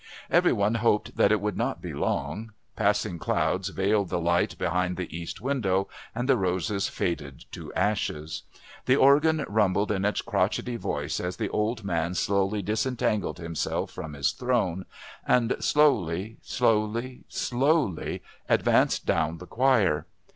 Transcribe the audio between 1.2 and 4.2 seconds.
it would not be long; passing clouds veiled the